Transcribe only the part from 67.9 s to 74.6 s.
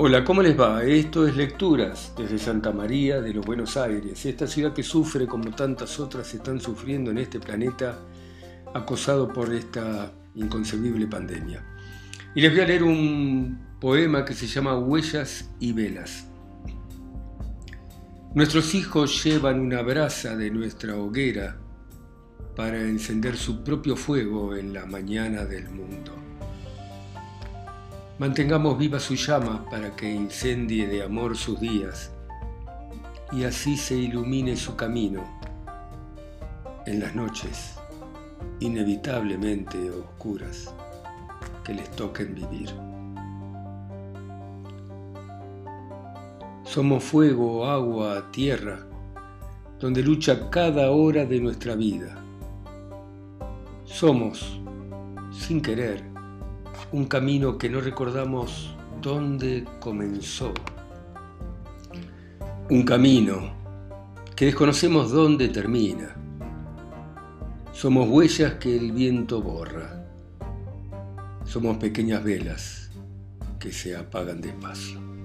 huellas que el viento borra. Somos pequeñas velas que se apagan